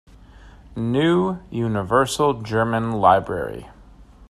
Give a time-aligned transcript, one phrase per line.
[0.75, 3.69] New Universal German Library.